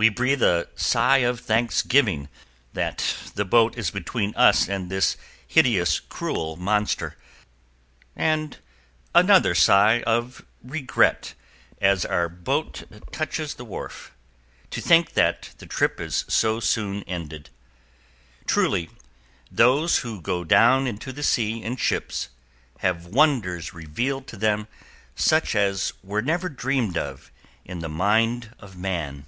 [0.00, 2.28] We breathe a sigh of thanksgiving
[2.72, 7.16] that the boat is between us and this hideous, cruel monster,
[8.14, 8.58] and
[9.12, 11.34] another sigh of regret
[11.80, 14.14] as our boat touches the wharf,
[14.70, 17.50] to think that the trip is so soon ended.
[18.46, 18.90] Truly,
[19.50, 22.28] "those who go down into the sea in ships"
[22.82, 24.68] have wonders revealed to them
[25.16, 27.32] such as were never dreamed of
[27.64, 29.26] in the mind of man.